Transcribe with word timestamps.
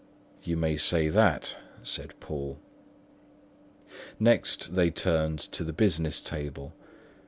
"You 0.41 0.57
may 0.57 0.77
say 0.77 1.09
that!" 1.09 1.55
said 1.83 2.19
Poole. 2.19 2.57
Next 4.19 4.73
they 4.73 4.89
turned 4.89 5.37
to 5.51 5.63
the 5.63 5.73
business 5.73 6.19
table. 6.21 6.73